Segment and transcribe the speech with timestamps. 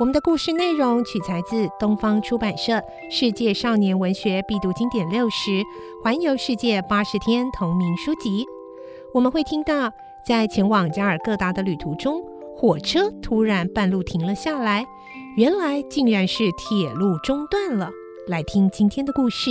[0.00, 2.72] 我们的故事内容取材自东方出版社
[3.10, 5.50] 《世界少年文学必读经典六十》
[6.02, 8.46] 《环游世界八十天》同名书籍。
[9.12, 9.92] 我们会听到，
[10.26, 12.22] 在前往加尔各答的旅途中，
[12.56, 14.86] 火车突然半路停了下来，
[15.36, 17.90] 原来竟然是铁路中断了。
[18.26, 19.50] 来听今天的故事。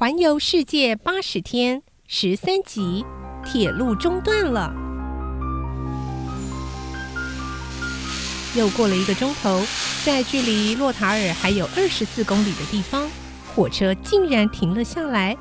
[0.00, 3.04] 环游世界八十天十三集，
[3.44, 4.72] 铁路中断了。
[8.54, 9.60] 又过了一个钟头，
[10.04, 13.10] 在距离洛塔尔还有二十四公里的地方，
[13.52, 15.36] 火车竟然停了下来。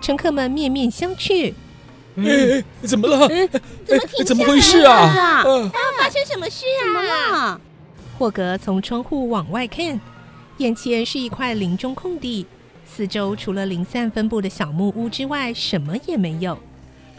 [0.00, 1.54] 乘客们面面相觑
[2.18, 3.28] ：“哎，怎么了？
[3.28, 3.48] 嗯，
[3.86, 4.26] 怎么停？
[4.26, 5.44] 怎么回事啊？
[5.44, 7.60] 他要发生什么事啊？”
[8.18, 10.00] 霍格从窗户往外看，
[10.56, 12.44] 眼前是一块林中空地。
[12.92, 16.58] 四周除了零散分布的小木屋之外，什么也没有。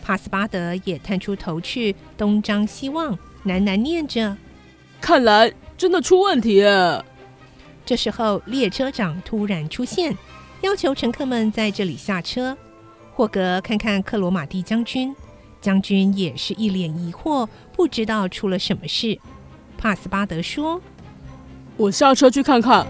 [0.04, 4.36] 帕斯巴德也探出头去，东张西望，喃喃念着
[5.00, 6.62] ：“看来真的出问题。”
[7.86, 10.16] 这时候，列车长突然出现，
[10.60, 12.58] 要求乘客们在这里下车。
[13.14, 15.16] 霍格看看克罗马蒂将军，
[15.62, 19.18] 将军也是一脸疑惑，不知道出了什么事。
[19.78, 20.82] 帕斯巴德说
[21.78, 22.86] ：“我下车去看看。”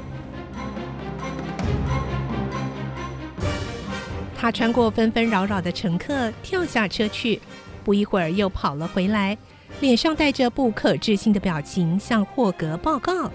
[4.41, 7.39] 他穿过纷纷扰扰的乘客，跳下车去。
[7.83, 9.37] 不一会儿，又跑了回来，
[9.81, 13.29] 脸上带着不可置信的表情，向霍格报告：“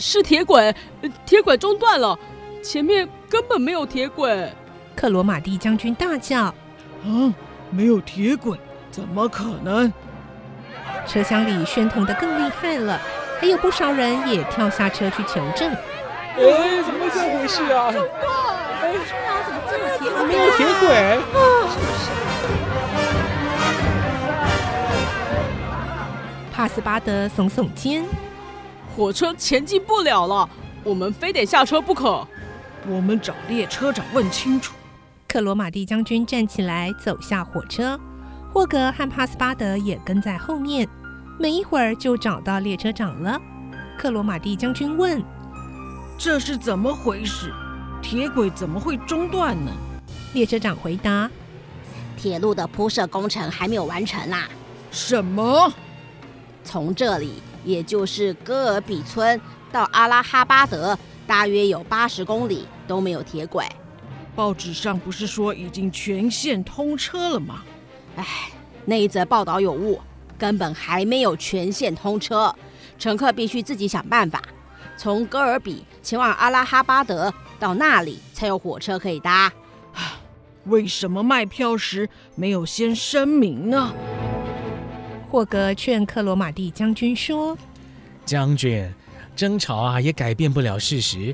[0.00, 0.74] 是铁轨，
[1.24, 2.18] 铁轨中断了，
[2.60, 4.52] 前面根本没有铁轨。”
[4.96, 6.46] 克罗马蒂将军大叫
[7.06, 7.32] ：“啊，
[7.70, 8.58] 没有铁轨，
[8.90, 9.92] 怎么可能？”
[11.06, 13.00] 车厢里喧腾的更厉害了，
[13.38, 15.72] 还有不少人也跳下车去求证。
[16.34, 17.94] 哎，怎么会这样回事啊？
[18.82, 20.24] 哎，是啊，怎么这么铁轨？
[20.26, 21.20] 没有铁轨。
[26.52, 28.04] 帕斯巴德耸耸肩，
[28.94, 30.48] 火车前进不了了，
[30.84, 32.26] 我们非得下车不可。
[32.86, 34.74] 我们找列车长问清楚。
[35.28, 37.98] 克罗马蒂将军站起来，走下火车。
[38.52, 40.86] 霍格和帕斯巴德也跟在后面。
[41.38, 43.40] 没一会儿，就找到列车长了。
[43.96, 45.22] 克罗马蒂将军问
[46.18, 47.52] ：“这是怎么回事？”
[48.02, 49.72] 铁轨怎么会中断呢？
[50.34, 51.30] 列车长回答
[52.18, 54.48] ：“铁路的铺设工程还没有完成啦。”
[54.90, 55.72] 什么？
[56.64, 63.64] 从这里，也就是戈尔比村到阿拉哈巴德，大约有八十公里都没有铁轨。
[64.34, 67.62] 报纸上不是说已经全线通车了吗？
[68.16, 68.26] 哎，
[68.84, 70.00] 那一则报道有误，
[70.36, 72.54] 根本还没有全线通车，
[72.98, 74.42] 乘客必须自己想办法。
[74.96, 79.52] 从戈尔比前往阿拉哈巴德，到那里才有火车可以搭。
[80.66, 83.94] 为什么卖票时没有先声明呢？
[85.30, 87.56] 霍格劝克罗马蒂将军说
[88.26, 88.92] ：“将军，
[89.36, 91.32] 争吵啊也改变不了事实。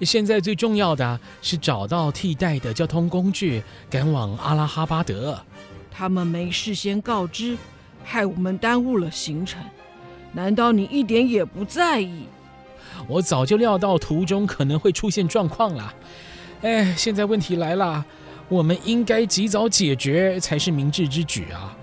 [0.00, 5.40] 现在最重要的是找到替代的交通工具，赶往阿拉哈巴德。
[5.92, 7.56] 他们没事先告知，
[8.02, 9.62] 害我们耽误了行程。
[10.32, 12.24] 难道你一点也不在意？”
[13.06, 15.94] 我早就料到途中可能会出现状况了，
[16.62, 18.04] 哎，现在问题来了，
[18.48, 21.76] 我们应该及早解决才是明智之举啊！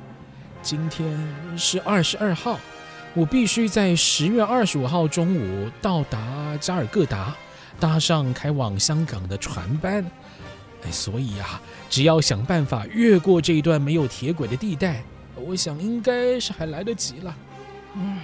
[0.61, 1.15] 今天
[1.57, 2.59] 是二十二号，
[3.13, 7.35] 我必须在十月二十五号中午到达加尔各答，
[7.79, 10.05] 搭上开往香港的船班。
[10.83, 15.03] 哎，所以啊，只要想办法越过这一段没有铁轨的地带，
[15.35, 17.35] 我想应该是还来得及了。
[17.95, 18.19] 嗯，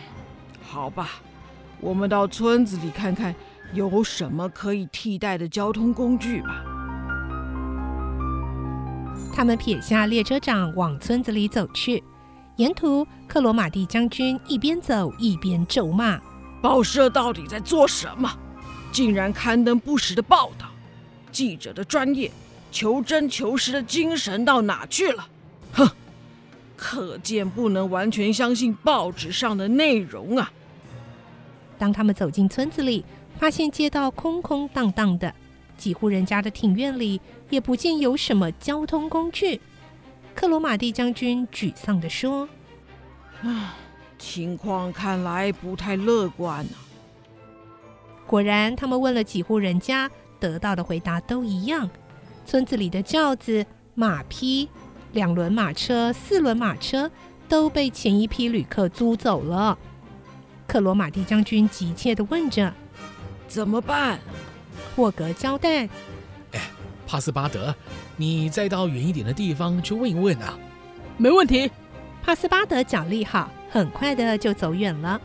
[0.67, 1.21] 好吧。
[1.81, 3.33] 我们到村子里看看，
[3.73, 6.63] 有什么可以替代的交通工具吧。
[9.33, 12.03] 他们撇下列车长，往村子里走去。
[12.57, 16.19] 沿途，克罗马蒂将军一边走一边咒骂
[16.61, 18.31] ：“报社到底在做什么？
[18.91, 20.67] 竟然刊登不实的报道！
[21.31, 22.29] 记者的专业、
[22.71, 25.27] 求真求实的精神到哪去了？
[25.73, 25.89] 哼！
[26.77, 30.51] 可见不能完全相信报纸上的内容啊！”
[31.81, 33.03] 当他们走进村子里，
[33.39, 35.33] 发现街道空空荡荡的，
[35.75, 37.19] 几户人家的庭院里
[37.49, 39.59] 也不见有什么交通工具。
[40.35, 42.47] 克罗马蒂将军沮丧地说
[43.41, 43.73] ：“啊，
[44.19, 46.73] 情况看来不太乐观呢。”
[48.27, 50.07] 果然，他们问了几户人家，
[50.39, 51.89] 得到的回答都一样：
[52.45, 54.69] 村子里的轿子、马匹、
[55.13, 57.09] 两轮马车、四轮马车
[57.49, 59.75] 都被前一批旅客租走了。
[60.71, 62.73] 克罗马蒂将军急切地问着
[63.45, 64.17] ：“怎么办？”
[64.95, 65.83] 霍格交代
[66.53, 66.61] ：“哎，
[67.05, 67.75] 帕斯巴德。”
[68.15, 70.57] 你再到远一点的地方去问一问啊，
[71.17, 71.69] 没问题。
[72.23, 75.19] 帕斯巴德脚力好，很快的就走远了。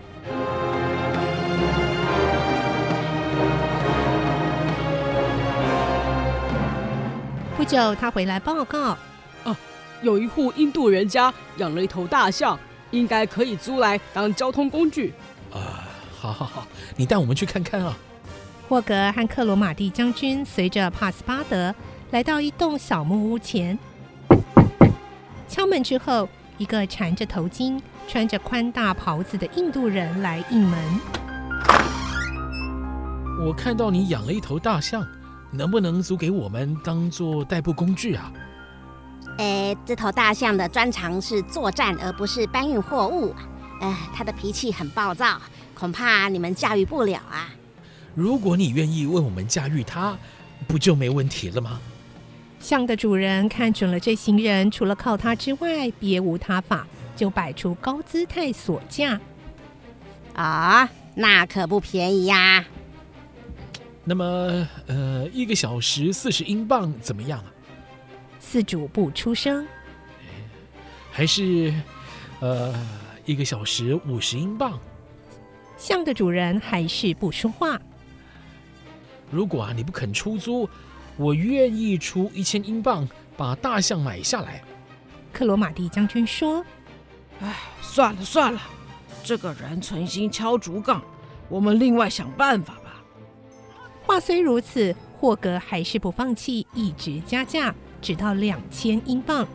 [7.57, 8.99] 不久，他回来报告：
[9.45, 9.57] 啊，
[10.03, 12.59] 有一户印度人家养了一头大象，
[12.91, 15.15] 应该可以租来当交通工具。
[15.53, 15.89] 啊，
[16.19, 16.67] 好好好，
[16.97, 17.97] 你带我们去看看啊。
[18.69, 21.75] 霍格和克罗马蒂将军随着帕斯巴德。
[22.13, 23.77] 来到一栋小木屋前，
[25.49, 30.79] 敲门之后，一个缠着头巾、穿着宽大袍子的印度人来应门。
[33.45, 35.05] 我看到你养了一头大象，
[35.51, 38.33] 能不能租给我们当做代步工具啊？
[39.39, 43.35] 诶，这头大象的专长是作战，而不是搬运货物。
[43.81, 45.41] 呃，他的脾气很暴躁，
[45.75, 47.51] 恐怕你们驾驭不了啊。
[48.15, 50.17] 如果你愿意为我们驾驭他，
[50.67, 51.81] 不就没问题了吗？
[52.59, 59.21] 象的主人看准了这行人，除了靠他之外别无他法，就摆出高姿态索价。
[60.35, 62.65] 啊，那可不便宜呀！
[64.05, 67.47] 那么，呃，一个小时四十英镑怎么样啊？
[68.41, 69.67] 四主不出声。
[71.11, 71.75] 还是，
[72.41, 72.75] 呃，
[73.27, 74.79] 一个小时五十英镑。
[75.77, 77.79] 象的主人还是不说话。
[79.31, 80.69] 如果啊，你不肯出租。
[81.19, 83.09] 我愿意出一千英镑
[83.39, 84.63] 把大象买下来。
[85.33, 86.63] 克罗马蒂将军说
[87.41, 88.61] ：“哎，算了算了，
[89.25, 91.03] 这个人存心敲竹杠，
[91.49, 93.03] 我们另外想办法吧。”
[94.05, 99.49] 话虽如此，霍格还是不放弃，一直加价，直到两千英镑。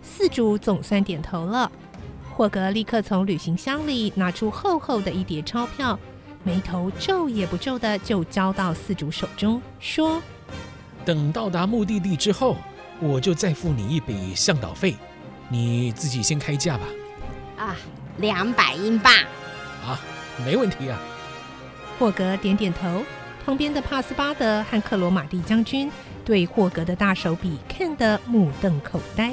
[0.00, 1.70] 四主总算点头了。
[2.34, 5.98] 霍格立刻从旅行箱里拿出厚厚的一叠钞票，
[6.42, 10.20] 眉头皱也不皱的就交到四主手中，说。
[11.04, 12.56] 等到达目的地之后，
[13.00, 14.96] 我就再付你一笔向导费，
[15.50, 16.84] 你自己先开价吧。
[17.58, 17.76] 啊，
[18.16, 19.12] 两百英镑。
[19.84, 20.00] 啊，
[20.44, 20.98] 没问题啊。
[21.98, 23.04] 霍格点点头，
[23.44, 25.92] 旁边的帕斯巴德和克罗马蒂将军
[26.24, 29.32] 对霍格的大手笔看得目瞪口呆。